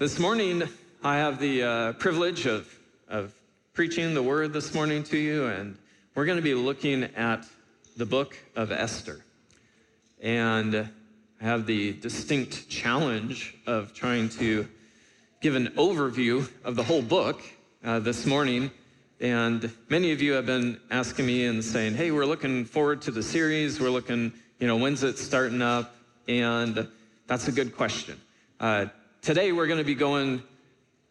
[0.00, 0.62] This morning,
[1.04, 2.74] I have the uh, privilege of,
[3.06, 3.34] of
[3.74, 5.76] preaching the word this morning to you, and
[6.14, 7.44] we're going to be looking at
[7.98, 9.22] the book of Esther.
[10.22, 14.66] And I have the distinct challenge of trying to
[15.42, 17.42] give an overview of the whole book
[17.84, 18.70] uh, this morning.
[19.20, 23.10] And many of you have been asking me and saying, hey, we're looking forward to
[23.10, 23.78] the series.
[23.78, 25.94] We're looking, you know, when's it starting up?
[26.26, 26.88] And
[27.26, 28.18] that's a good question.
[28.58, 28.86] Uh,
[29.22, 30.42] today, we're going to be going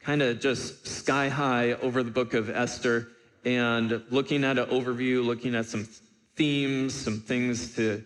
[0.02, 3.10] kind of just sky high over the book of Esther
[3.46, 5.88] and looking at an overview, looking at some
[6.36, 8.04] themes, some things to,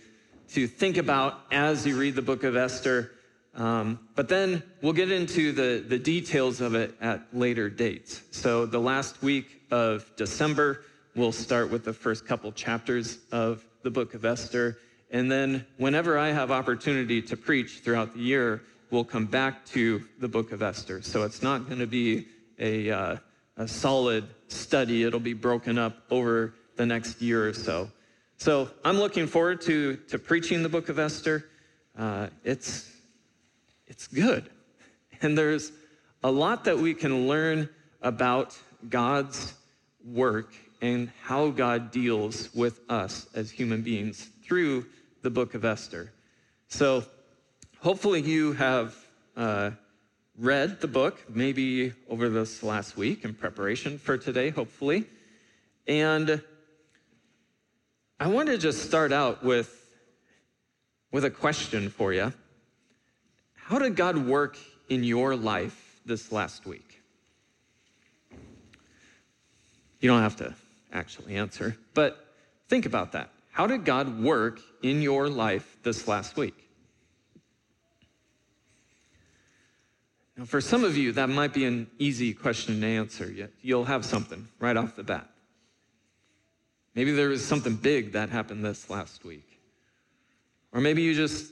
[0.50, 3.12] to think about as you read the book of Esther.
[3.56, 8.24] Um, but then we'll get into the, the details of it at later dates.
[8.32, 10.84] So the last week of December,
[11.16, 14.80] we'll start with the first couple chapters of the book of Esther.
[15.12, 20.04] And then whenever I have opportunity to preach throughout the year, we'll come back to
[20.20, 21.02] the book of Esther.
[21.02, 22.28] So it's not going to be
[22.60, 23.18] a, uh,
[23.58, 25.02] a solid study.
[25.02, 27.90] It'll be broken up over the next year or so.
[28.38, 31.50] So I'm looking forward to, to preaching the book of Esther.
[31.98, 32.90] Uh, it's
[33.88, 34.50] it's good.
[35.22, 35.72] And there's
[36.22, 37.70] a lot that we can learn
[38.02, 38.60] about
[38.90, 39.54] God's
[40.06, 44.86] work and how God deals with us as human beings through
[45.22, 46.12] the book of Esther.
[46.68, 47.06] So,
[47.84, 48.96] hopefully, you have
[49.36, 49.72] uh,
[50.38, 55.06] read the book, maybe over this last week in preparation for today, hopefully.
[55.86, 56.42] And
[58.20, 59.70] I want to just start out with,
[61.12, 62.32] with a question for you.
[63.56, 67.02] How did God work in your life this last week?
[70.00, 70.54] You don't have to
[70.94, 72.34] actually answer, but
[72.70, 73.30] think about that.
[73.52, 76.63] How did God work in your life this last week?
[80.38, 83.50] Now, for some of you, that might be an easy question to answer.
[83.62, 85.30] You'll have something right off the bat.
[86.96, 89.60] Maybe there was something big that happened this last week.
[90.72, 91.52] Or maybe you just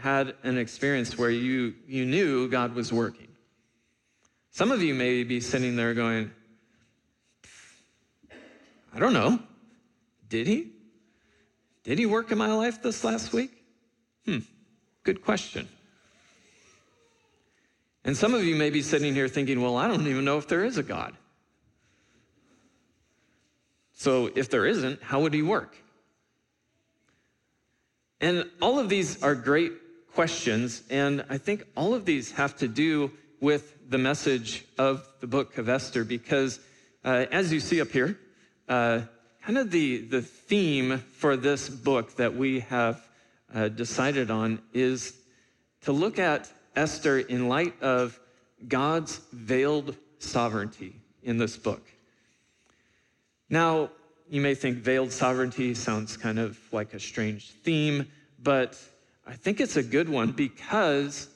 [0.00, 3.28] had an experience where you, you knew God was working.
[4.50, 6.30] Some of you may be sitting there going,
[8.94, 9.40] I don't know.
[10.28, 10.70] Did he?
[11.82, 13.50] Did he work in my life this last week?
[14.24, 14.38] Hmm,
[15.02, 15.68] good question.
[18.04, 20.46] And some of you may be sitting here thinking, well, I don't even know if
[20.46, 21.14] there is a God.
[23.94, 25.74] So if there isn't, how would he work?
[28.20, 29.72] And all of these are great
[30.12, 30.82] questions.
[30.90, 33.10] And I think all of these have to do
[33.40, 36.60] with the message of the book of Esther because,
[37.04, 38.18] uh, as you see up here,
[38.68, 39.02] uh,
[39.42, 43.06] kind of the, the theme for this book that we have
[43.54, 45.14] uh, decided on is
[45.82, 48.18] to look at Esther in light of
[48.68, 51.82] God's veiled sovereignty in this book.
[53.48, 53.90] Now,
[54.28, 58.06] you may think veiled sovereignty sounds kind of like a strange theme,
[58.42, 58.78] but
[59.26, 61.28] I think it's a good one because,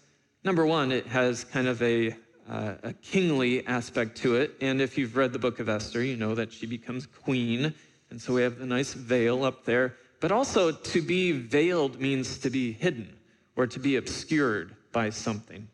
[0.43, 2.15] number one, it has kind of a,
[2.49, 4.57] uh, a kingly aspect to it.
[4.61, 7.75] And if you've read the book of Esther, you know that she becomes queen.
[8.11, 9.97] And so we have the nice veil up there.
[10.21, 13.17] But also, to be veiled means to be hidden
[13.55, 15.69] or to be obscured by something.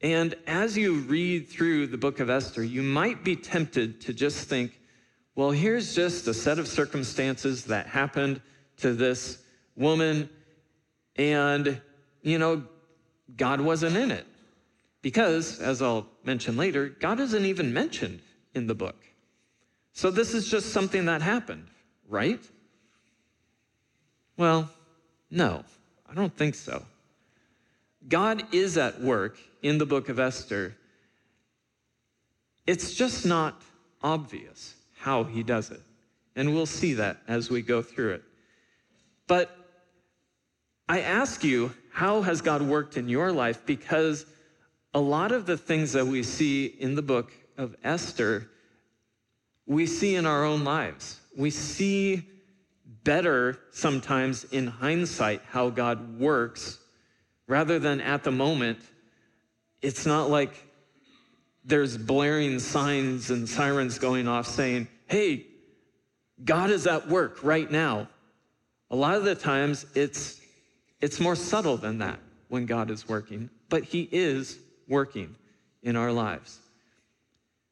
[0.00, 4.48] And as you read through the book of Esther, you might be tempted to just
[4.48, 4.78] think,
[5.34, 8.40] well, here's just a set of circumstances that happened
[8.78, 9.42] to this
[9.76, 10.28] woman
[11.16, 11.80] and,
[12.22, 12.64] you know,
[13.36, 14.26] God wasn't in it.
[15.02, 18.20] Because, as I'll mention later, God isn't even mentioned
[18.54, 19.04] in the book.
[19.92, 21.66] So this is just something that happened,
[22.08, 22.40] right?
[24.36, 24.70] Well,
[25.30, 25.64] no,
[26.08, 26.84] I don't think so.
[28.08, 30.76] God is at work in the book of Esther.
[32.66, 33.62] It's just not
[34.02, 35.80] obvious how he does it.
[36.36, 38.22] And we'll see that as we go through it.
[39.26, 39.56] But
[40.88, 43.64] I ask you, how has God worked in your life?
[43.64, 44.26] Because
[44.92, 48.50] a lot of the things that we see in the book of Esther,
[49.66, 51.20] we see in our own lives.
[51.36, 52.28] We see
[53.04, 56.78] better sometimes in hindsight how God works
[57.46, 58.78] rather than at the moment.
[59.82, 60.54] It's not like
[61.64, 65.46] there's blaring signs and sirens going off saying, hey,
[66.44, 68.08] God is at work right now.
[68.90, 70.40] A lot of the times it's
[71.00, 72.18] it's more subtle than that
[72.48, 74.58] when God is working, but He is
[74.88, 75.36] working
[75.82, 76.60] in our lives.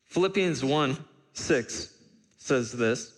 [0.05, 0.97] Philippians 1
[1.33, 1.95] 6
[2.37, 3.13] says this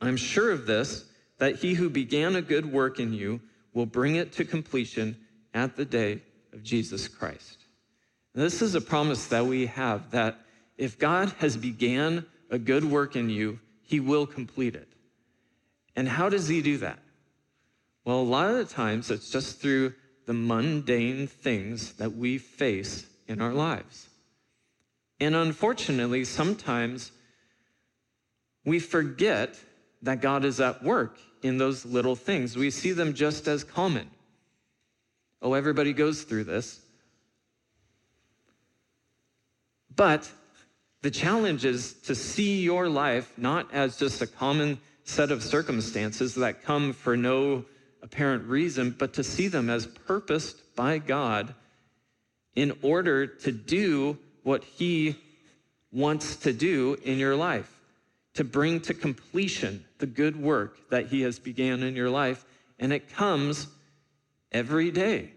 [0.00, 1.04] I'm sure of this,
[1.38, 3.40] that he who began a good work in you
[3.74, 5.16] will bring it to completion
[5.54, 6.22] at the day
[6.52, 7.58] of Jesus Christ.
[8.34, 10.38] This is a promise that we have that
[10.76, 14.88] if God has began a good work in you, he will complete it.
[15.96, 17.00] And how does he do that?
[18.04, 19.94] Well, a lot of the times it's just through
[20.26, 24.08] the mundane things that we face in our lives.
[25.20, 27.10] And unfortunately, sometimes
[28.64, 29.58] we forget
[30.02, 32.56] that God is at work in those little things.
[32.56, 34.08] We see them just as common.
[35.40, 36.80] Oh, everybody goes through this.
[39.94, 40.30] But
[41.02, 46.34] the challenge is to see your life not as just a common set of circumstances
[46.34, 47.64] that come for no
[48.02, 51.54] apparent reason, but to see them as purposed by God
[52.54, 55.16] in order to do what He
[55.92, 57.72] wants to do in your life,
[58.34, 62.44] to bring to completion the good work that He has began in your life.
[62.78, 63.68] And it comes
[64.52, 65.32] every day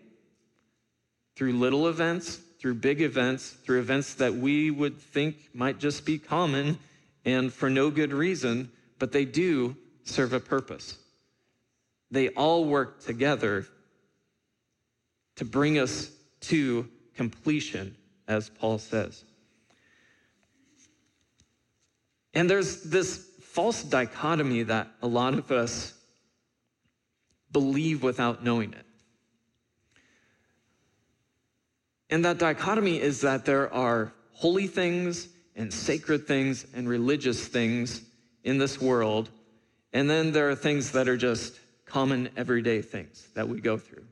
[1.36, 6.18] through little events, through big events, through events that we would think might just be
[6.18, 6.78] common
[7.26, 10.98] and for no good reason, but they do serve a purpose.
[12.10, 13.66] They all work together
[15.38, 16.12] to bring us
[16.42, 17.96] to completion,
[18.28, 19.24] as Paul says.
[22.34, 25.94] And there's this false dichotomy that a lot of us
[27.52, 28.86] believe without knowing it.
[32.12, 38.02] And that dichotomy is that there are holy things and sacred things and religious things
[38.44, 39.30] in this world.
[39.94, 44.04] And then there are things that are just common everyday things that we go through.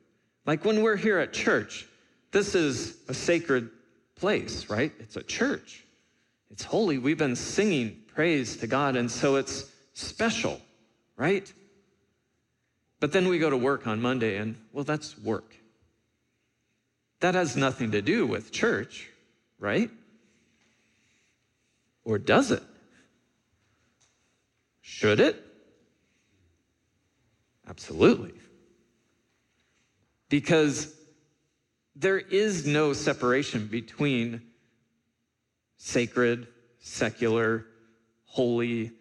[0.45, 1.87] Like when we're here at church,
[2.31, 3.69] this is a sacred
[4.15, 4.91] place, right?
[4.99, 5.83] It's a church.
[6.51, 6.97] It's holy.
[6.97, 10.59] We've been singing praise to God, and so it's special,
[11.15, 11.51] right?
[12.99, 15.55] But then we go to work on Monday, and well, that's work.
[17.19, 19.09] That has nothing to do with church,
[19.59, 19.89] right?
[22.05, 22.63] Or does it?
[24.81, 25.45] Should it?
[27.67, 28.33] Absolutely.
[30.29, 30.93] Because
[31.95, 34.41] there is no separation between
[35.77, 36.47] sacred,
[36.79, 37.65] secular,
[38.25, 38.91] holy,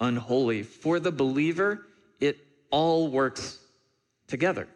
[0.00, 0.64] unholy.
[0.64, 1.86] For the believer,
[2.18, 2.38] it
[2.70, 3.58] all works
[4.26, 4.66] together.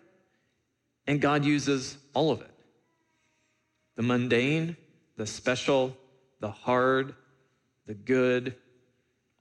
[1.07, 2.52] And God uses all of it
[3.97, 4.77] the mundane,
[5.17, 5.97] the special,
[6.41, 7.15] the hard,
[7.87, 8.55] the good,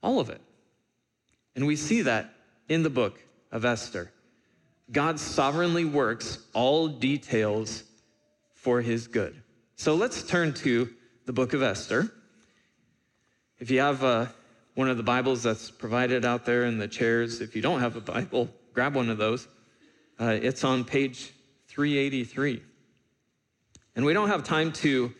[0.02, 0.40] all of it.
[1.54, 2.34] And we see that
[2.68, 3.20] in the book
[3.50, 4.10] of Esther.
[4.90, 7.84] God sovereignly works all details
[8.54, 9.42] for his good.
[9.76, 10.88] So let's turn to
[11.26, 12.12] the book of Esther.
[13.58, 14.26] If you have uh,
[14.74, 17.96] one of the Bibles that's provided out there in the chairs, if you don't have
[17.96, 19.46] a Bible, grab one of those.
[20.20, 21.32] Uh, it's on page
[21.68, 22.62] 383.
[23.94, 25.12] And we don't have time to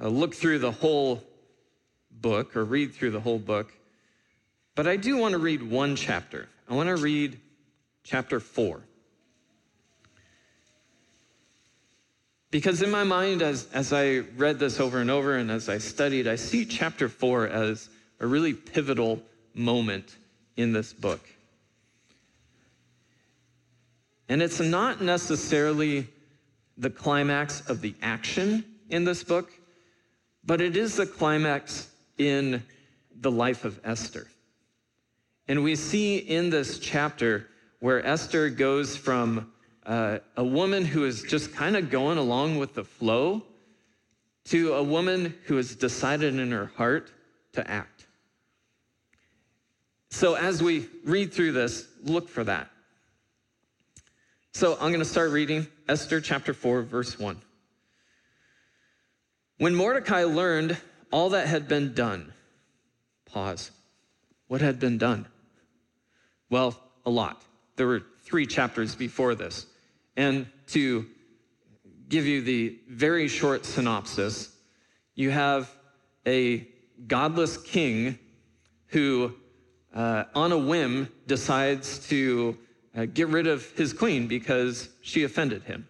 [0.00, 1.22] uh, look through the whole
[2.10, 3.72] book or read through the whole book,
[4.74, 6.48] but I do want to read one chapter.
[6.68, 7.38] I want to read
[8.04, 8.82] chapter 4.
[12.50, 15.78] Because in my mind, as, as I read this over and over and as I
[15.78, 19.22] studied, I see chapter 4 as a really pivotal
[19.54, 20.16] moment
[20.56, 21.20] in this book.
[24.28, 26.08] And it's not necessarily
[26.78, 29.52] the climax of the action in this book,
[30.44, 32.62] but it is the climax in
[33.20, 34.26] the life of Esther.
[35.48, 37.48] And we see in this chapter
[37.80, 39.52] where Esther goes from
[39.86, 43.42] uh, a woman who is just kind of going along with the flow
[44.44, 47.10] to a woman who has decided in her heart
[47.52, 48.06] to act.
[50.10, 52.68] So as we read through this, look for that.
[54.52, 57.36] So I'm going to start reading Esther chapter 4, verse 1.
[59.58, 60.76] When Mordecai learned
[61.10, 62.32] all that had been done,
[63.26, 63.72] pause.
[64.46, 65.26] What had been done?
[66.48, 67.42] Well, a lot.
[67.74, 69.66] There were three chapters before this.
[70.16, 71.06] And to
[72.08, 74.54] give you the very short synopsis,
[75.16, 75.74] you have
[76.24, 76.68] a
[77.08, 78.16] godless king
[78.86, 79.34] who,
[79.92, 82.56] uh, on a whim, decides to
[82.96, 85.88] uh, get rid of his queen because she offended him.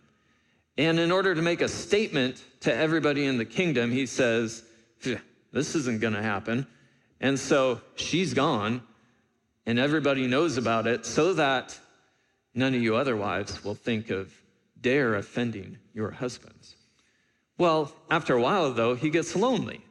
[0.77, 4.63] And in order to make a statement to everybody in the kingdom, he says,
[5.53, 6.67] This isn't going to happen.
[7.21, 8.83] And so she's gone,
[9.67, 11.79] and everybody knows about it so that
[12.55, 14.33] none of you other wives will think of
[14.81, 16.77] dare offending your husbands.
[17.59, 19.85] Well, after a while, though, he gets lonely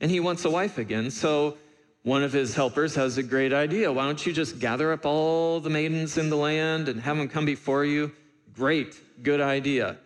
[0.00, 1.10] and he wants a wife again.
[1.10, 1.58] So
[2.02, 3.92] one of his helpers has a great idea.
[3.92, 7.28] Why don't you just gather up all the maidens in the land and have them
[7.28, 8.12] come before you?
[8.54, 9.98] Great, good idea.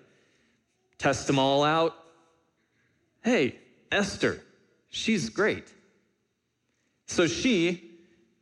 [0.99, 1.95] Test them all out.
[3.23, 3.57] hey,
[3.91, 4.41] Esther,
[4.89, 5.73] she's great.
[7.07, 7.91] So she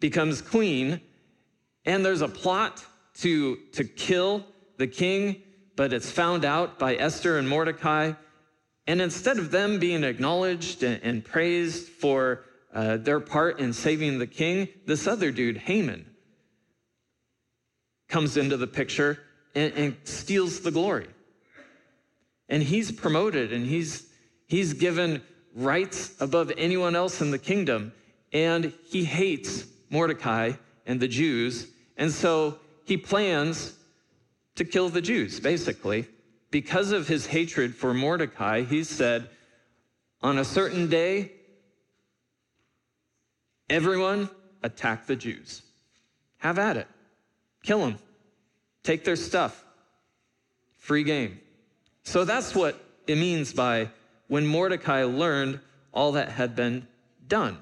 [0.00, 1.00] becomes queen,
[1.84, 2.84] and there's a plot
[3.18, 4.44] to, to kill
[4.78, 5.42] the king,
[5.76, 8.12] but it's found out by Esther and Mordecai.
[8.87, 12.44] And instead of them being acknowledged and, and praised for
[12.75, 16.04] uh, their part in saving the king, this other dude, Haman,
[18.09, 19.21] comes into the picture
[19.54, 21.07] and, and steals the glory.
[22.49, 24.09] And he's promoted and he's,
[24.47, 25.23] he's given
[25.54, 27.93] rights above anyone else in the kingdom.
[28.33, 30.52] And he hates Mordecai
[30.85, 31.69] and the Jews.
[31.97, 33.78] And so he plans
[34.57, 36.09] to kill the Jews, basically.
[36.50, 39.31] Because of his hatred for Mordecai, he said,
[40.21, 41.33] on a certain day,
[43.75, 44.31] everyone
[44.62, 45.62] attack the Jews.
[46.38, 46.87] Have at it.
[47.64, 47.99] Kill them.
[48.85, 49.64] Take their stuff.
[50.78, 51.40] Free game.
[52.04, 53.90] So that's what it means by
[54.28, 55.59] when Mordecai learned
[55.93, 56.87] all that had been
[57.26, 57.59] done.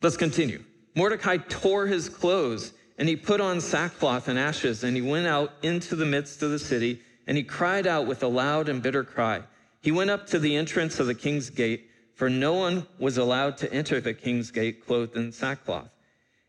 [0.00, 0.64] Let's continue.
[0.94, 5.52] Mordecai tore his clothes and he put on sackcloth and ashes and he went out
[5.62, 9.04] into the midst of the city and he cried out with a loud and bitter
[9.04, 9.42] cry.
[9.82, 11.87] He went up to the entrance of the king's gate,
[12.18, 15.88] for no one was allowed to enter the king's gate clothed in sackcloth.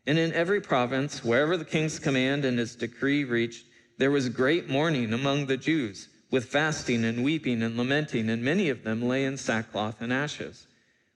[0.04, 4.68] And in every province, wherever the king's command and his decree reached, there was great
[4.68, 9.24] mourning among the Jews, with fasting and weeping and lamenting, and many of them lay
[9.24, 10.66] in sackcloth and ashes.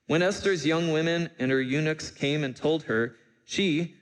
[0.06, 3.96] When Esther's young women and her eunuchs came and told her, she,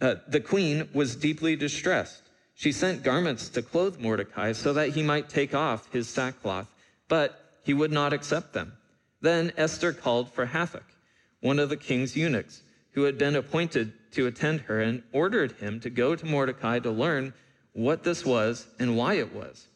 [0.00, 2.22] uh, the queen, was deeply distressed.
[2.54, 6.68] She sent garments to clothe Mordecai so that he might take off his sackcloth,
[7.06, 8.72] but he would not accept them.
[9.20, 10.96] Then Esther called for Hathach,
[11.40, 12.62] one of the king's eunuchs,
[12.92, 16.90] who had been appointed to attend her, and ordered him to go to Mordecai to
[16.90, 17.34] learn
[17.72, 19.68] what this was and why it was.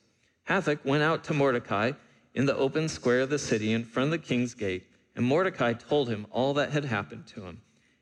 [0.48, 1.92] Hathach went out to Mordecai
[2.34, 4.84] in the open square of the city in front of the king's gate
[5.16, 7.60] and Mordecai told him all that had happened to him,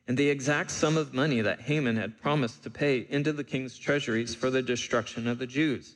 [0.09, 3.79] and the exact sum of money that Haman had promised to pay into the king's
[3.79, 5.95] treasuries for the destruction of the Jews.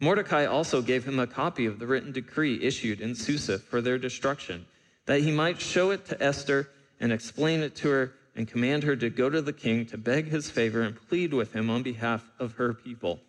[0.00, 3.98] Mordecai also gave him a copy of the written decree issued in Susa for their
[3.98, 4.66] destruction,
[5.06, 6.68] that he might show it to Esther
[7.00, 10.28] and explain it to her and command her to go to the king to beg
[10.28, 13.20] his favor and plead with him on behalf of her people.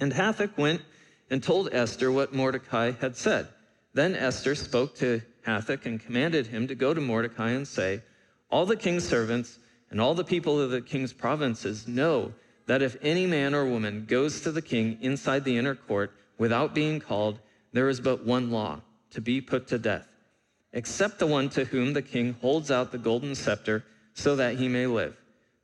[0.00, 0.82] And Hathach went
[1.30, 3.48] and told Esther what Mordecai had said.
[3.94, 8.02] Then Esther spoke to Hathach and commanded him to go to Mordecai and say,
[8.50, 9.58] All the king's servants
[9.90, 12.32] and all the people of the king's provinces know
[12.66, 16.74] that if any man or woman goes to the king inside the inner court without
[16.74, 17.38] being called,
[17.72, 20.08] there is but one law to be put to death,
[20.72, 24.68] except the one to whom the king holds out the golden scepter so that he
[24.68, 25.16] may live.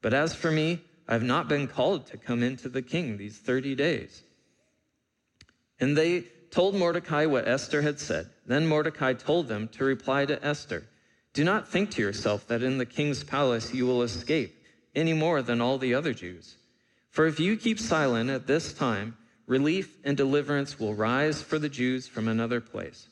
[0.02, 3.38] But as for me, I have not been called to come into the king these
[3.38, 4.22] 30 days.
[5.80, 8.28] And they told Mordecai what Esther had said.
[8.46, 10.84] Then Mordecai told them to reply to Esther
[11.32, 14.54] Do not think to yourself that in the king's palace you will escape
[14.94, 16.57] any more than all the other Jews.
[17.18, 19.16] For if you keep silent at this time,
[19.48, 23.08] relief and deliverance will rise for the Jews from another place.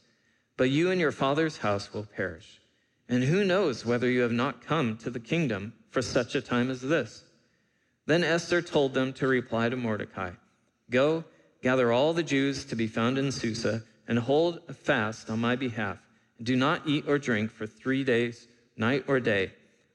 [0.56, 2.60] But you and your father's house will perish.
[3.08, 6.70] And who knows whether you have not come to the kingdom for such a time
[6.70, 7.24] as this?
[8.06, 10.30] Then Esther told them to reply to Mordecai
[10.88, 11.24] Go
[11.60, 15.56] Gather all the Jews to be found in Susa and hold a fast on my
[15.56, 15.98] behalf.
[16.40, 18.46] Do not eat or drink for three days,
[18.76, 19.50] night or day.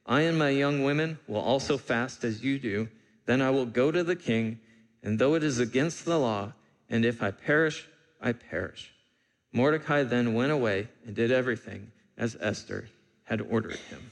[0.06, 2.90] I and my young women will also fast as you do.
[3.26, 4.60] Then I will go to the king,
[5.04, 6.54] and though it is against the law,
[6.90, 7.88] and if I perish,
[8.22, 8.94] I perish.
[9.54, 12.88] Mordecai then went away and did everything as Esther
[13.24, 14.12] had ordered him.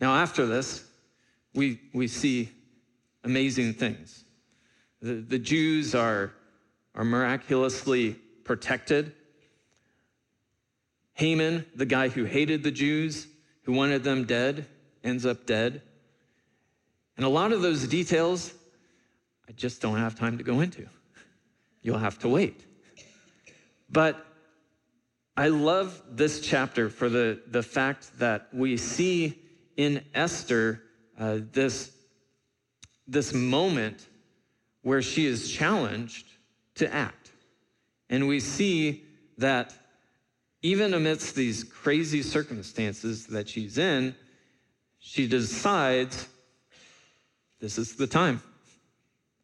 [0.00, 0.84] Now, after this,
[1.54, 2.50] we, we see
[3.24, 4.24] amazing things.
[5.02, 6.32] The, the Jews are,
[6.94, 8.12] are miraculously
[8.44, 9.12] protected.
[11.14, 13.26] Haman, the guy who hated the Jews,
[13.64, 14.66] who wanted them dead,
[15.04, 15.82] ends up dead.
[17.20, 18.54] And a lot of those details,
[19.46, 20.86] I just don't have time to go into.
[21.82, 22.64] You'll have to wait.
[23.90, 24.24] But
[25.36, 29.38] I love this chapter for the, the fact that we see
[29.76, 30.82] in Esther
[31.18, 31.94] uh, this,
[33.06, 34.08] this moment
[34.80, 36.26] where she is challenged
[36.76, 37.32] to act.
[38.08, 39.04] And we see
[39.36, 39.74] that
[40.62, 44.14] even amidst these crazy circumstances that she's in,
[45.00, 46.26] she decides
[47.60, 48.42] this is the time.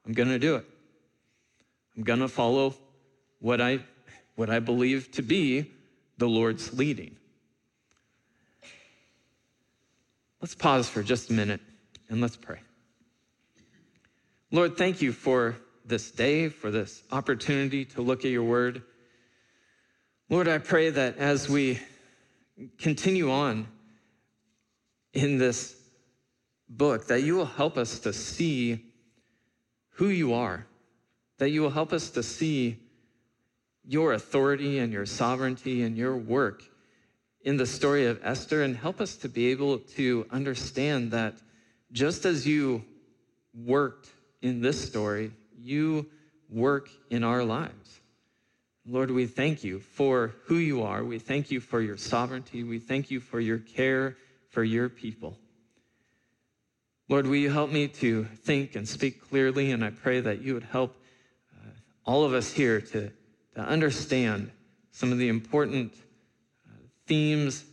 [0.07, 0.65] I'm going to do it.
[1.97, 2.75] I'm going to follow
[3.41, 3.81] what I,
[4.35, 5.71] what I believe to be
[6.19, 7.17] the Lord's leading.
[10.41, 11.61] Let's pause for just a minute
[12.09, 12.61] and let's pray.
[14.51, 18.83] Lord, thank you for this day, for this opportunity to look at your word.
[20.29, 21.81] Lord, I pray that as we
[22.79, 23.67] continue on
[25.13, 25.77] in this
[26.69, 28.85] book, that you will help us to see
[29.91, 30.67] who you are,
[31.39, 32.79] that you will help us to see
[33.85, 36.63] your authority and your sovereignty and your work
[37.43, 41.35] in the story of Esther, and help us to be able to understand that
[41.93, 42.85] just as you
[43.55, 44.09] worked
[44.43, 46.07] in this story, you
[46.51, 48.01] work in our lives.
[48.85, 51.05] Lord, we thank you for who you are.
[51.05, 52.65] We thank you for your sovereignty.
[52.65, 54.17] We thank you for your care
[54.51, 55.39] for your people.
[57.09, 59.71] Lord, will you help me to think and speak clearly?
[59.71, 60.97] And I pray that you would help
[61.55, 61.69] uh,
[62.05, 63.11] all of us here to,
[63.55, 64.51] to understand
[64.91, 65.93] some of the important
[66.67, 66.73] uh,
[67.07, 67.65] themes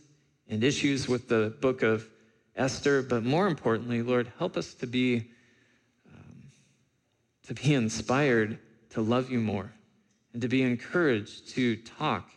[0.48, 2.08] and issues with the book of
[2.54, 3.02] Esther.
[3.02, 5.30] But more importantly, Lord, help us to be,
[6.06, 6.42] um,
[7.46, 8.58] to be inspired
[8.90, 9.72] to love you more
[10.32, 12.30] and to be encouraged to talk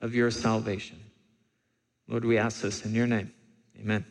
[0.00, 0.98] of your salvation.
[2.08, 3.32] Lord, we ask this in your name.
[3.78, 4.04] Amen.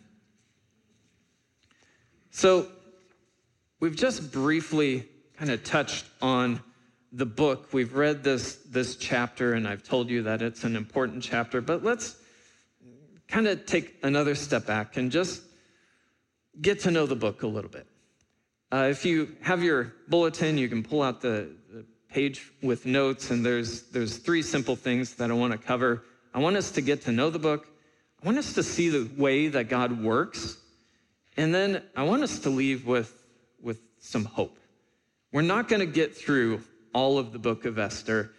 [2.31, 2.67] So,
[3.79, 5.07] we've just briefly
[5.37, 6.61] kind of touched on
[7.11, 7.73] the book.
[7.73, 11.83] We've read this, this chapter, and I've told you that it's an important chapter, but
[11.83, 12.15] let's
[13.27, 15.41] kind of take another step back and just
[16.61, 17.87] get to know the book a little bit.
[18.71, 23.31] Uh, if you have your bulletin, you can pull out the, the page with notes,
[23.31, 26.03] and there's, there's three simple things that I want to cover.
[26.33, 27.67] I want us to get to know the book.
[28.21, 30.57] I want us to see the way that God works.
[31.39, 33.23] And then I want us to leave with,
[33.61, 34.59] with some hope.
[35.31, 36.61] We're not going to get through
[36.93, 38.33] all of the book of Esther,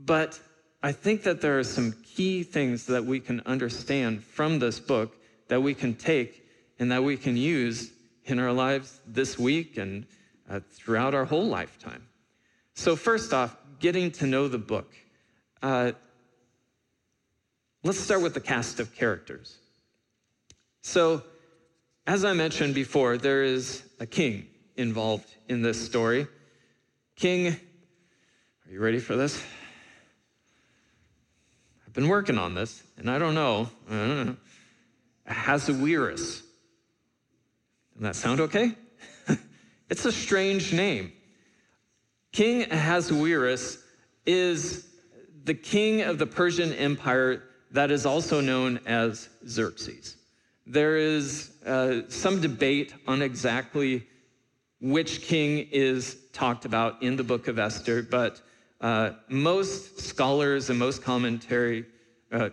[0.00, 0.40] but
[0.82, 5.16] I think that there are some key things that we can understand from this book
[5.46, 6.44] that we can take
[6.80, 7.92] and that we can use
[8.24, 10.06] in our lives this week and
[10.50, 12.04] uh, throughout our whole lifetime.
[12.74, 14.92] So, first off, getting to know the book.
[15.62, 15.92] Uh,
[17.84, 19.58] let's start with the cast of characters.
[20.82, 21.22] So,
[22.06, 26.28] as I mentioned before, there is a king involved in this story.
[27.16, 29.42] King, are you ready for this?
[31.86, 33.68] I've been working on this, and I don't know.
[33.90, 34.36] Uh, I don't know.
[35.26, 36.42] Ahasuerus.
[37.94, 38.72] Does that sound okay?
[39.90, 41.12] it's a strange name.
[42.30, 43.82] King Ahasuerus
[44.26, 44.86] is
[45.44, 47.42] the king of the Persian Empire
[47.72, 50.16] that is also known as Xerxes.
[50.66, 54.06] There is uh, some debate on exactly
[54.80, 58.40] which king is talked about in the book of Esther, but
[58.80, 61.86] uh, most scholars and most commentary,
[62.32, 62.50] uh,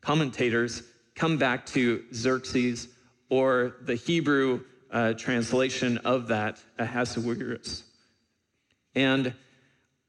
[0.00, 0.82] commentators
[1.14, 2.88] come back to Xerxes
[3.28, 7.84] or the Hebrew uh, translation of that, Ahasuerus.
[8.96, 9.32] And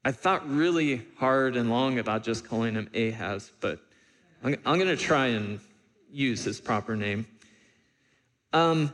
[0.04, 3.78] I thought really hard and long about just calling him Ahaz, but
[4.42, 5.60] I'm, I'm going to try and
[6.12, 7.26] use his proper name.
[8.52, 8.92] Um,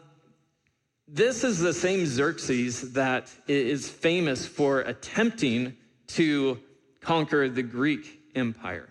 [1.08, 5.76] this is the same Xerxes that is famous for attempting
[6.08, 6.58] to
[7.00, 8.88] conquer the Greek Empire,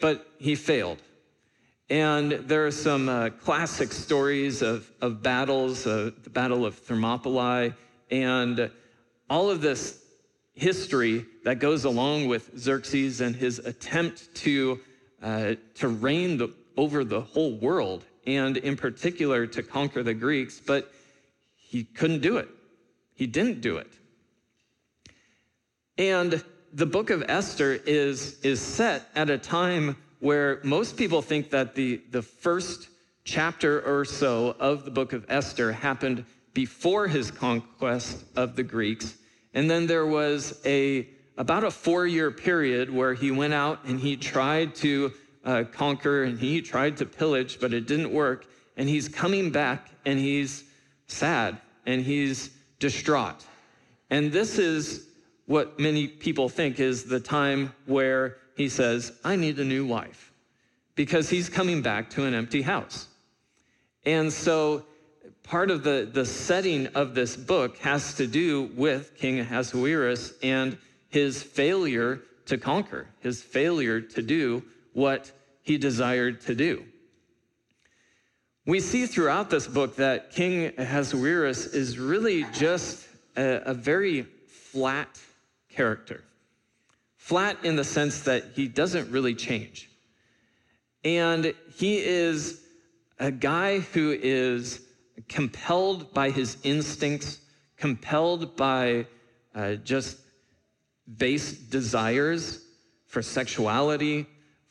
[0.00, 0.98] but he failed.
[1.90, 7.74] And there are some uh, classic stories of, of battles, uh, the Battle of Thermopylae,
[8.10, 8.70] and
[9.28, 10.02] all of this
[10.54, 14.80] history that goes along with Xerxes and his attempt to,
[15.22, 20.60] uh, to reign the, over the whole world, and in particular to conquer the Greeks,
[20.60, 20.92] but
[21.56, 22.48] he couldn't do it.
[23.14, 23.92] He didn't do it.
[25.98, 31.50] And the book of Esther is, is set at a time where most people think
[31.50, 32.88] that the, the first
[33.24, 39.16] chapter or so of the book of Esther happened before his conquest of the Greeks
[39.56, 41.08] and then there was a
[41.38, 45.12] about a four year period where he went out and he tried to
[45.46, 48.46] uh, conquer and he tried to pillage, but it didn't work.
[48.76, 50.64] And he's coming back and he's
[51.06, 53.46] sad and he's distraught.
[54.10, 55.06] And this is
[55.46, 60.32] what many people think is the time where he says, I need a new wife,
[60.94, 63.06] because he's coming back to an empty house.
[64.04, 64.84] And so
[65.42, 70.76] part of the, the setting of this book has to do with King Ahasuerus and
[71.08, 75.30] his failure to conquer, his failure to do what
[75.66, 76.84] he desired to do.
[78.66, 83.04] We see throughout this book that King Ahasuerus is really just
[83.36, 85.20] a, a very flat
[85.68, 86.22] character.
[87.16, 89.90] Flat in the sense that he doesn't really change.
[91.02, 92.60] And he is
[93.18, 94.82] a guy who is
[95.28, 97.40] compelled by his instincts,
[97.76, 99.08] compelled by
[99.52, 100.18] uh, just
[101.16, 102.64] base desires
[103.06, 104.26] for sexuality,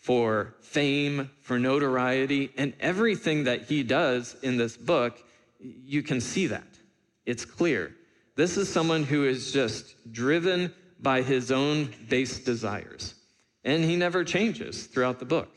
[0.06, 5.18] for fame, for notoriety, and everything that he does in this book,
[5.60, 6.78] you can see that.
[7.26, 7.92] It's clear.
[8.36, 13.16] This is someone who is just driven by his own base desires,
[13.64, 15.50] and he never changes throughout the book.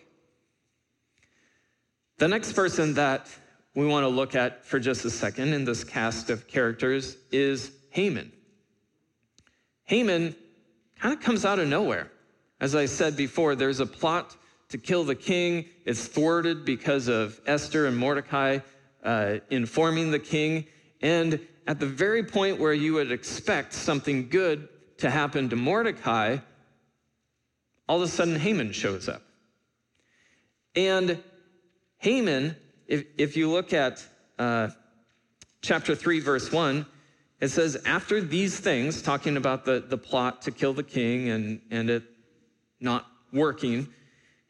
[2.17, 3.29] The next person that
[3.75, 7.71] we want to look at for just a second in this cast of characters is
[7.91, 8.33] Haman.
[9.85, 10.35] Haman
[10.99, 12.11] kind of comes out of nowhere.
[12.61, 14.37] As I said before, there's a plot
[14.71, 15.67] to kill the king.
[15.85, 18.59] It's thwarted because of Esther and Mordecai
[19.05, 20.67] uh, informing the king.
[21.01, 24.69] And at the very point where you would expect something good
[24.99, 26.39] to happen to Mordecai,
[27.89, 29.23] all of a sudden Haman shows up.
[30.75, 31.23] And
[31.99, 34.05] Haman, if, if you look at
[34.39, 34.69] uh,
[35.63, 36.87] chapter 3, verse 1,
[37.41, 41.61] it says, After these things, talking about the, the plot to kill the king and,
[41.71, 42.03] and it
[42.81, 43.89] not working,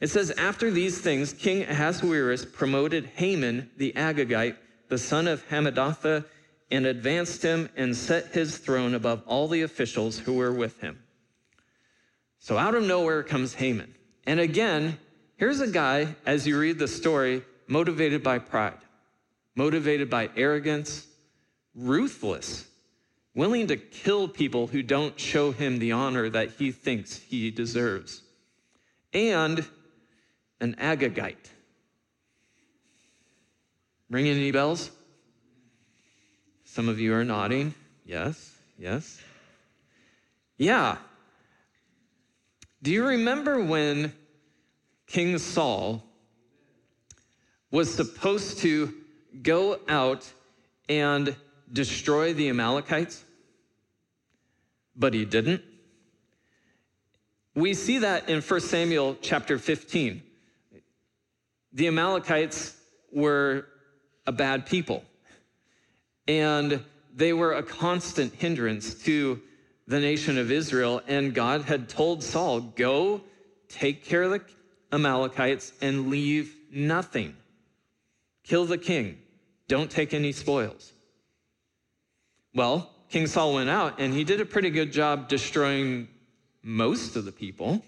[0.00, 4.56] it says, After these things, King Ahasuerus promoted Haman the Agagite,
[4.88, 6.24] the son of Hammedatha,
[6.70, 11.02] and advanced him and set his throne above all the officials who were with him.
[12.38, 13.94] So out of nowhere comes Haman.
[14.26, 14.98] And again,
[15.36, 18.78] here's a guy, as you read the story, motivated by pride,
[19.56, 21.06] motivated by arrogance,
[21.74, 22.67] ruthless,
[23.38, 28.20] willing to kill people who don't show him the honor that he thinks he deserves,
[29.12, 29.64] and
[30.60, 31.36] an Agagite.
[34.10, 34.90] Ring any bells?
[36.64, 37.74] Some of you are nodding.
[38.04, 39.20] Yes, yes.
[40.56, 40.96] Yeah.
[42.82, 44.12] Do you remember when
[45.06, 46.02] King Saul
[47.70, 48.92] was supposed to
[49.42, 50.28] go out
[50.88, 51.36] and
[51.72, 53.26] destroy the Amalekites?
[54.98, 55.62] But he didn't.
[57.54, 60.22] We see that in 1 Samuel chapter 15.
[61.72, 62.76] The Amalekites
[63.12, 63.66] were
[64.26, 65.04] a bad people.
[66.26, 66.84] And
[67.14, 69.40] they were a constant hindrance to
[69.86, 71.00] the nation of Israel.
[71.06, 73.22] And God had told Saul, go
[73.68, 74.42] take care of the
[74.92, 77.36] Amalekites and leave nothing.
[78.44, 79.18] Kill the king.
[79.68, 80.92] Don't take any spoils.
[82.54, 86.08] Well, King Saul went out and he did a pretty good job destroying
[86.62, 87.82] most of the people.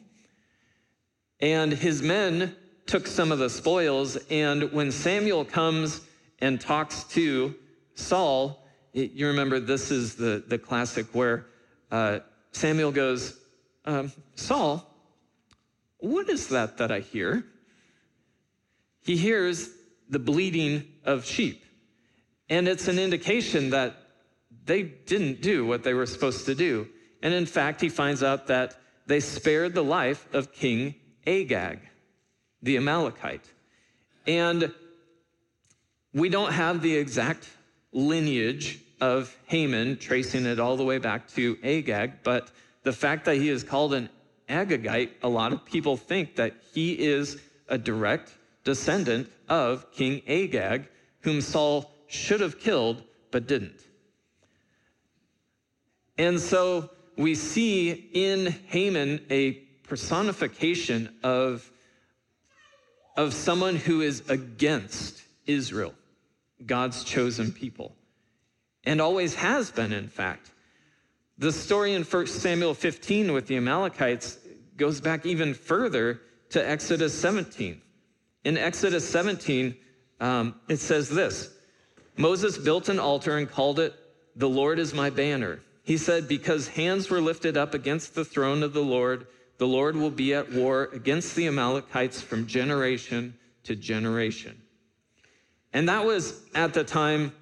[1.40, 2.56] And his men
[2.86, 4.16] took some of the spoils.
[4.30, 6.00] And when Samuel comes
[6.40, 7.54] and talks to
[7.94, 11.46] Saul, it, you remember this is the, the classic where
[11.90, 12.20] uh,
[12.52, 13.38] Samuel goes,
[13.84, 14.86] um, Saul,
[15.98, 17.44] what is that that I hear?
[19.02, 19.70] He hears
[20.08, 21.64] the bleating of sheep.
[22.48, 23.96] And it's an indication that
[24.66, 26.88] they didn't do what they were supposed to do.
[27.22, 30.94] And in fact, he finds out that they spared the life of King
[31.26, 31.80] Agag,
[32.62, 33.44] the Amalekite.
[34.26, 34.72] And
[36.14, 37.48] we don't have the exact
[37.92, 42.50] lineage of Haman, tracing it all the way back to Agag, but
[42.82, 44.08] the fact that he is called an
[44.48, 50.88] Agagite, a lot of people think that he is a direct descendant of King Agag,
[51.20, 53.80] whom Saul should have killed but didn't.
[56.20, 59.52] And so we see in Haman a
[59.88, 61.72] personification of,
[63.16, 65.94] of someone who is against Israel.
[66.66, 67.96] God's chosen people,
[68.84, 70.50] and always has been, in fact.
[71.38, 74.36] The story in 1 Samuel 15 with the Amalekites
[74.76, 77.80] goes back even further to Exodus 17.
[78.44, 79.74] In Exodus 17,
[80.20, 81.48] um, it says this
[82.18, 83.94] Moses built an altar and called it,
[84.36, 85.60] The Lord is my banner.
[85.90, 89.26] He said, Because hands were lifted up against the throne of the Lord,
[89.58, 94.62] the Lord will be at war against the Amalekites from generation to generation.
[95.72, 97.32] And that was at the time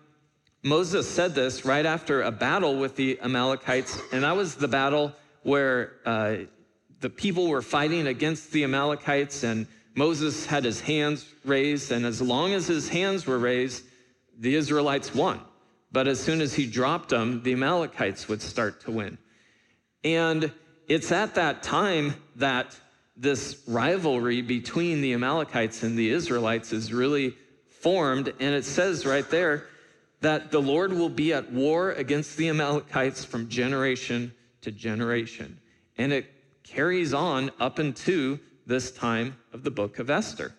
[0.62, 4.00] Moses said this right after a battle with the Amalekites.
[4.12, 6.36] And that was the battle where uh,
[7.00, 11.92] the people were fighting against the Amalekites, and Moses had his hands raised.
[11.92, 13.84] And as long as his hands were raised,
[14.38, 15.38] the Israelites won.
[15.90, 19.18] But as soon as he dropped them, the Amalekites would start to win.
[20.04, 20.52] And
[20.86, 22.78] it's at that time that
[23.16, 27.34] this rivalry between the Amalekites and the Israelites is really
[27.80, 28.32] formed.
[28.38, 29.66] And it says right there
[30.20, 35.58] that the Lord will be at war against the Amalekites from generation to generation.
[35.96, 36.26] And it
[36.62, 40.54] carries on up into this time of the book of Esther.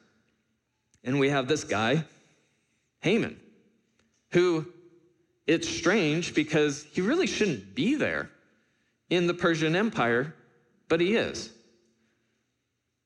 [1.04, 2.04] And we have this guy,
[3.02, 3.40] Haman,
[4.32, 4.66] who
[5.50, 8.30] it's strange because he really shouldn't be there.
[9.10, 10.36] in the Persian Empire,
[10.88, 11.52] but he is.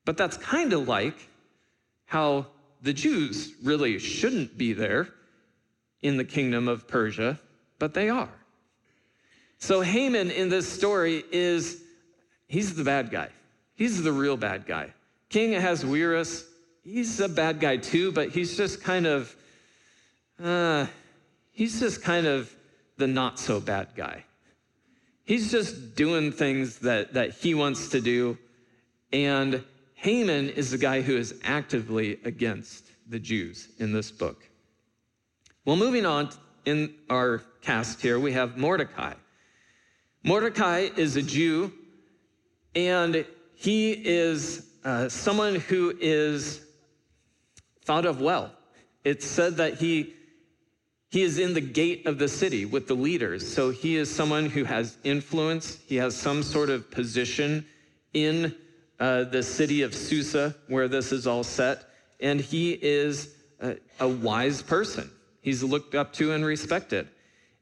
[0.05, 1.15] But that's kind of like
[2.05, 2.47] how
[2.81, 5.07] the Jews really shouldn't be there
[6.01, 7.39] in the kingdom of Persia,
[7.79, 8.33] but they are.
[9.57, 11.81] So Haman in this story is,
[12.47, 13.29] he's the bad guy.
[13.75, 14.93] He's the real bad guy.
[15.29, 16.45] King Ahasuerus,
[16.83, 19.33] he's a bad guy too, but he's just kind of,
[20.43, 20.85] uh,
[21.53, 22.53] he's just kind of
[22.97, 24.25] the not so bad guy.
[25.23, 28.37] He's just doing things that, that he wants to do.
[29.13, 29.63] And
[29.93, 34.49] Haman is the guy who is actively against the Jews in this book.
[35.65, 36.29] Well, moving on
[36.65, 39.13] in our cast here, we have Mordecai.
[40.23, 41.71] Mordecai is a Jew,
[42.75, 46.65] and he is uh, someone who is
[47.85, 48.51] thought of well.
[49.03, 50.13] It's said that he,
[51.13, 53.47] he is in the gate of the city with the leaders.
[53.47, 57.67] So he is someone who has influence, he has some sort of position
[58.15, 58.55] in
[58.99, 61.83] uh, the city of Susa, where this is all set,
[62.19, 65.07] and he is a, a wise person.
[65.41, 67.07] He's looked up to and respected.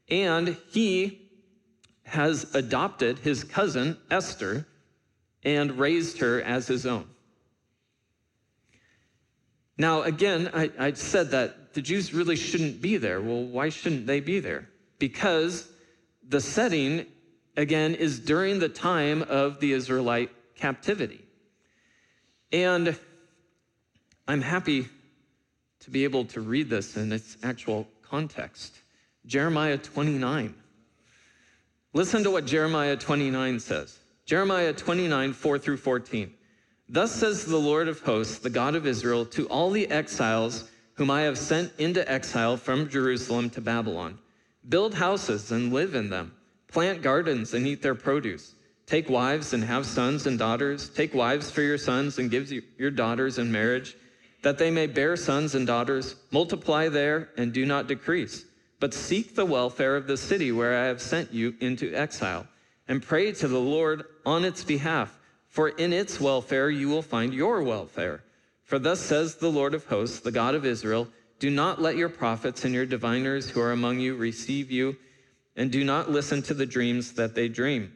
[0.08, 1.20] And he
[2.04, 4.66] has adopted his cousin, Esther,
[5.44, 7.04] and raised her as his own.
[9.76, 13.20] Now, again, I, I, said that the Jews really shouldn't be there.
[13.20, 14.68] Well, why shouldn't they be there?
[14.98, 15.68] Because
[16.28, 17.06] the setting,
[17.56, 21.24] again, is during the time of the Israelite captivity.
[22.52, 22.98] And
[24.28, 24.88] I'm happy
[25.80, 28.78] to be able to read this in its actual context.
[29.26, 30.54] Jeremiah 29.
[31.94, 33.98] Listen to what Jeremiah 29 says.
[34.24, 36.32] Jeremiah 29, 4 through 14.
[36.88, 41.10] Thus says the Lord of hosts, the God of Israel, to all the exiles whom
[41.10, 44.18] I have sent into exile from Jerusalem to Babylon
[44.68, 46.32] Build houses and live in them,
[46.68, 48.54] plant gardens and eat their produce.
[48.86, 50.88] Take wives and have sons and daughters.
[50.88, 53.96] Take wives for your sons and give your daughters in marriage,
[54.42, 56.14] that they may bear sons and daughters.
[56.30, 58.44] Multiply there and do not decrease.
[58.78, 62.46] But seek the welfare of the city where I have sent you into exile,
[62.86, 67.32] and pray to the Lord on its behalf, for in its welfare you will find
[67.32, 68.22] your welfare.
[68.72, 71.06] For thus says the Lord of hosts, the God of Israel
[71.38, 74.96] Do not let your prophets and your diviners who are among you receive you,
[75.54, 77.94] and do not listen to the dreams that they dream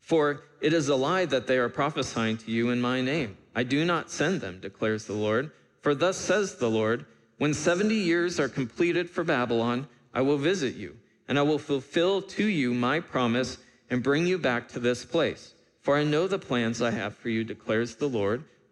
[0.00, 3.36] for it is a lie that they are prophesying to you in my name.
[3.56, 5.50] I do not send them, declares the Lord.
[5.80, 7.04] For thus says the Lord
[7.38, 12.22] When 70 years are completed for Babylon, I will visit you, and I will fulfill
[12.22, 13.58] to you my promise
[13.90, 15.54] and bring you back to this place.
[15.80, 18.44] For I know the plans I have for you, declares the Lord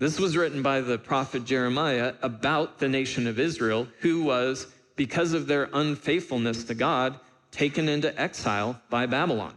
[0.00, 5.34] This was written by the prophet Jeremiah about the nation of Israel, who was, because
[5.34, 9.52] of their unfaithfulness to God, taken into exile by Babylon.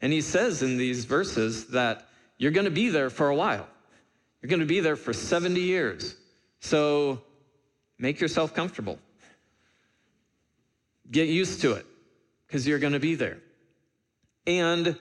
[0.00, 2.08] And he says in these verses that
[2.38, 3.68] you're going to be there for a while.
[4.40, 6.16] You're going to be there for 70 years.
[6.60, 7.20] So
[7.98, 8.98] make yourself comfortable.
[11.10, 11.84] Get used to it
[12.46, 13.36] because you're going to be there.
[14.46, 14.98] And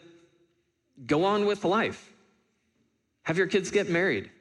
[1.06, 2.12] go on with life.
[3.24, 4.32] Have your kids get married.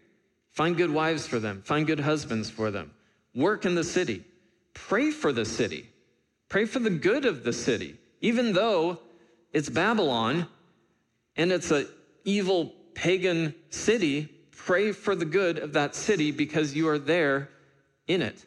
[0.55, 1.62] Find good wives for them.
[1.62, 2.93] Find good husbands for them.
[3.35, 4.25] Work in the city.
[4.73, 5.88] Pray for the city.
[6.49, 7.97] Pray for the good of the city.
[8.21, 9.01] Even though
[9.53, 10.47] it's Babylon
[11.37, 11.87] and it's an
[12.25, 14.29] evil pagan city.
[14.53, 17.51] Pray for the good of that city because you are there
[18.07, 18.45] in it.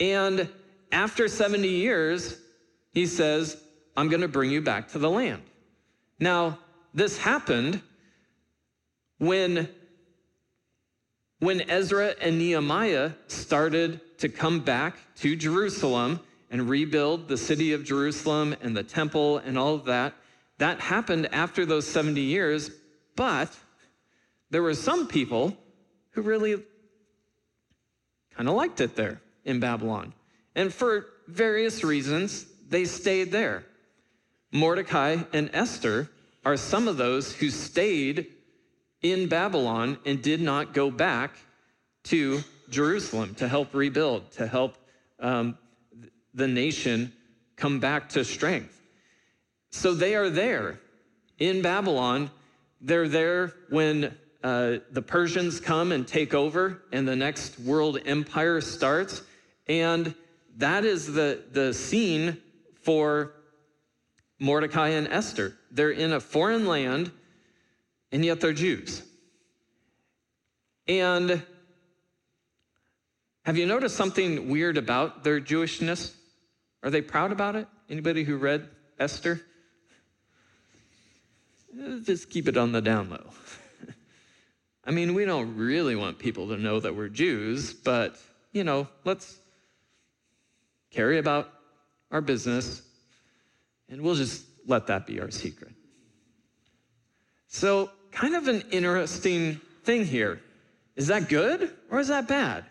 [0.00, 0.48] And
[0.92, 2.38] after 70 years,
[2.92, 3.60] he says,
[3.96, 5.42] I'm going to bring you back to the land.
[6.20, 6.58] Now,
[6.94, 7.82] this happened
[9.18, 9.68] when,
[11.40, 16.20] when Ezra and Nehemiah started to come back to Jerusalem
[16.50, 20.14] and rebuild the city of Jerusalem and the temple and all of that.
[20.58, 22.70] That happened after those 70 years,
[23.14, 23.56] but
[24.50, 25.56] there were some people
[26.10, 26.62] who really
[28.34, 30.14] kind of liked it there in Babylon.
[30.54, 33.64] And for various reasons, they stayed there.
[34.50, 36.10] Mordecai and Esther
[36.44, 38.26] are some of those who stayed
[39.02, 41.36] in Babylon and did not go back
[42.04, 44.76] to Jerusalem to help rebuild, to help
[45.20, 45.56] um,
[46.34, 47.12] the nation
[47.56, 48.80] come back to strength.
[49.70, 50.80] So they are there
[51.38, 52.30] in Babylon.
[52.80, 58.60] They're there when uh, the Persians come and take over, and the next world empire
[58.60, 59.22] starts.
[59.66, 60.14] And
[60.56, 62.38] that is the, the scene
[62.82, 63.34] for
[64.38, 65.56] Mordecai and Esther.
[65.70, 67.10] They're in a foreign land,
[68.12, 69.02] and yet they're Jews.
[70.86, 71.42] And
[73.44, 76.14] have you noticed something weird about their Jewishness?
[76.82, 77.66] Are they proud about it?
[77.90, 78.68] Anybody who read
[78.98, 79.40] Esther?
[81.78, 83.30] Eh, just keep it on the down low.
[84.84, 88.16] I mean, we don't really want people to know that we're Jews, but,
[88.52, 89.38] you know, let's
[90.90, 91.52] carry about
[92.10, 92.82] our business
[93.88, 95.72] and we'll just let that be our secret.
[97.46, 100.40] So, kind of an interesting thing here.
[100.96, 102.64] Is that good or is that bad?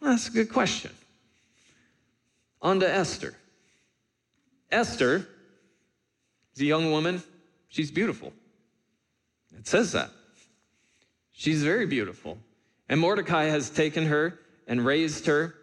[0.00, 0.92] Well, that's a good question.
[2.62, 3.34] On to Esther.
[4.70, 5.28] Esther
[6.54, 7.22] is a young woman.
[7.68, 8.32] She's beautiful.
[9.56, 10.10] It says that.
[11.32, 12.38] She's very beautiful.
[12.88, 15.54] And Mordecai has taken her and raised her.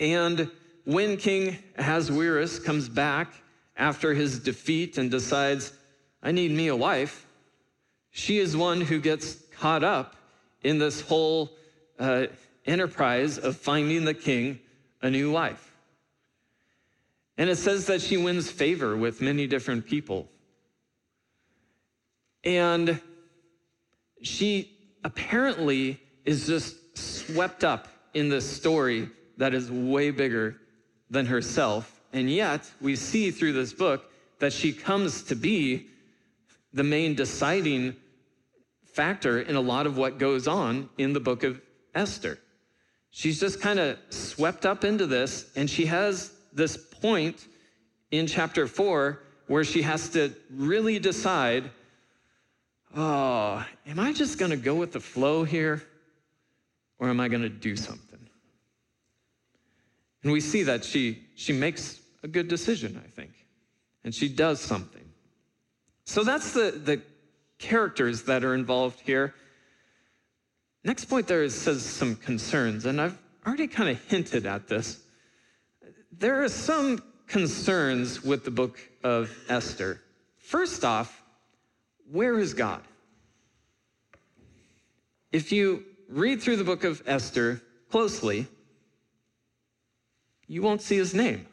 [0.00, 0.50] And
[0.84, 3.32] when King Ahasuerus comes back
[3.76, 5.72] after his defeat and decides,
[6.22, 7.26] I need me a wife,
[8.10, 10.16] she is one who gets caught up
[10.62, 11.50] in this whole
[11.98, 12.26] uh,
[12.66, 14.60] enterprise of finding the king
[15.00, 15.72] a new wife.
[17.38, 20.28] And it says that she wins favor with many different people.
[22.44, 23.00] And
[24.22, 24.70] she
[25.02, 29.08] apparently is just swept up in this story
[29.38, 30.56] that is way bigger
[31.10, 32.00] than herself.
[32.12, 35.88] And yet, we see through this book that she comes to be
[36.72, 37.96] the main deciding
[38.84, 41.60] factor in a lot of what goes on in the book of
[41.94, 42.38] Esther.
[43.10, 47.46] She's just kind of swept up into this, and she has this point
[48.10, 51.70] in chapter four where she has to really decide
[52.94, 55.82] oh, am I just going to go with the flow here,
[56.98, 58.18] or am I going to do something?
[60.22, 63.32] And we see that she, she makes a good decision, I think,
[64.04, 65.01] and she does something.
[66.04, 67.02] So that's the, the
[67.58, 69.34] characters that are involved here.
[70.84, 75.00] Next point there is, says some concerns, and I've already kind of hinted at this.
[76.10, 80.00] There are some concerns with the book of Esther.
[80.38, 81.22] First off,
[82.10, 82.82] where is God?
[85.30, 88.46] If you read through the book of Esther closely,
[90.46, 91.46] you won't see his name.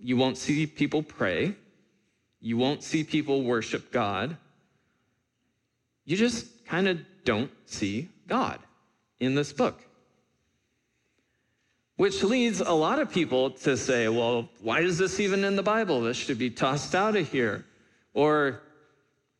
[0.00, 1.54] You won't see people pray.
[2.42, 4.36] You won't see people worship God.
[6.04, 8.58] You just kind of don't see God
[9.20, 9.80] in this book.
[11.96, 15.62] Which leads a lot of people to say, well, why is this even in the
[15.62, 16.00] Bible?
[16.00, 17.64] This should be tossed out of here.
[18.12, 18.60] Or,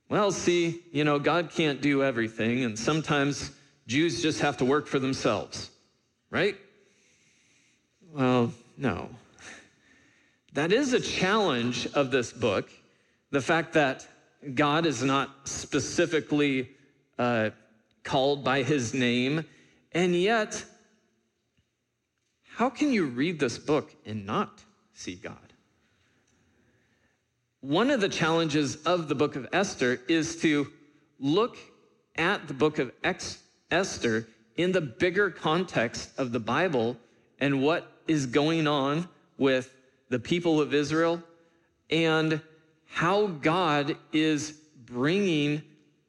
[0.08, 3.50] well, see, you know, God can't do everything, and sometimes
[3.88, 5.70] Jews just have to work for themselves,
[6.30, 6.56] right?
[8.12, 9.08] Well, no.
[10.52, 12.70] That is a challenge of this book
[13.32, 14.06] the fact that
[14.54, 16.70] God is not specifically
[17.18, 17.50] uh,
[18.04, 19.44] called by his name,
[19.90, 20.64] and yet,
[22.56, 25.36] how can you read this book and not see God?
[27.60, 30.66] One of the challenges of the book of Esther is to
[31.18, 31.56] look
[32.16, 32.92] at the book of
[33.70, 36.98] Esther in the bigger context of the Bible
[37.38, 39.74] and what is going on with
[40.10, 41.22] the people of Israel
[41.88, 42.42] and
[42.92, 44.52] how God is
[44.84, 45.62] bringing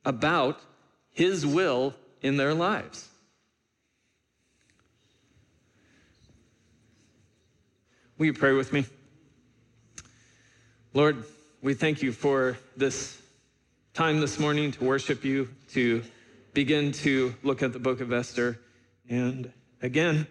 [0.04, 0.60] about
[1.12, 3.08] his will in their lives.
[8.17, 8.86] Will you pray with me?
[10.93, 11.24] Lord,
[11.62, 13.17] we thank you for this
[13.93, 16.04] time this morning to worship you, to
[16.54, 18.60] begin to look at the book of Esther.
[19.10, 20.28] And again,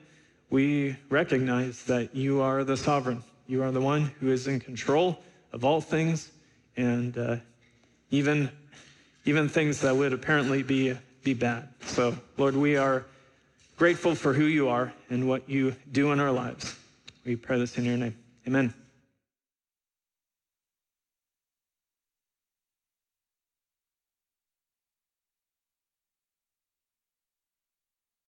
[0.51, 3.25] we recognize that you are the sovereign.
[3.47, 5.19] You are the one who is in control
[5.51, 6.31] of all things
[6.77, 7.37] and uh,
[8.11, 8.51] even,
[9.25, 11.69] even things that would apparently be, be bad.
[11.87, 13.07] So, Lord, we are
[13.77, 16.77] grateful for who you are and what you do in our lives.
[17.25, 18.17] We pray this in your name.
[18.47, 18.75] Amen.